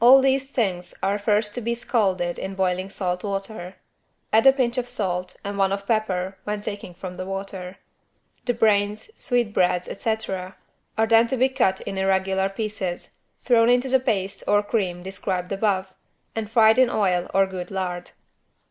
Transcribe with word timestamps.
All 0.00 0.22
these 0.22 0.50
things 0.50 0.94
are 1.02 1.18
first 1.18 1.54
to 1.54 1.60
be 1.60 1.74
scalded 1.74 2.38
in 2.38 2.54
boiling 2.54 2.88
salt 2.88 3.22
water. 3.22 3.74
Add 4.32 4.46
a 4.46 4.52
pinch 4.54 4.78
of 4.78 4.88
salt 4.88 5.36
and 5.44 5.58
one 5.58 5.72
of 5.72 5.86
pepper 5.86 6.38
when 6.44 6.62
taking 6.62 6.94
from 6.94 7.16
the 7.16 7.26
water. 7.26 7.76
The 8.46 8.54
brains, 8.54 9.10
sweetbreads 9.14 9.86
etc. 9.86 10.56
are 10.96 11.06
then 11.06 11.26
to 11.26 11.36
be 11.36 11.50
cut 11.50 11.82
in 11.82 11.98
irregular 11.98 12.48
pieces, 12.48 13.16
thrown 13.42 13.68
into 13.68 13.90
the 13.90 14.00
paste, 14.00 14.42
or 14.48 14.62
cream, 14.62 15.02
described 15.02 15.52
above 15.52 15.92
and 16.34 16.50
fried 16.50 16.78
in 16.78 16.88
oil 16.88 17.28
or 17.34 17.46
good 17.46 17.70
lard. 17.70 18.12